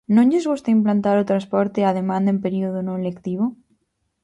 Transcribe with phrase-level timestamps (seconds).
[0.15, 3.45] ¿Non lles gusta implantar o transporte á demanda en período non lectivo?